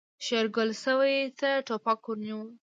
شېرګل 0.25 0.69
سوی 0.85 1.15
ته 1.39 1.49
ټوپک 1.67 1.99
ور 2.05 2.09
ونيو. 2.17 2.39